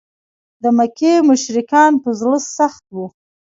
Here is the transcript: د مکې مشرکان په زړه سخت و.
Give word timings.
د 0.63 0.63
مکې 0.77 1.13
مشرکان 1.29 1.91
په 2.03 2.09
زړه 2.19 2.37
سخت 2.57 2.85
و. 2.95 2.97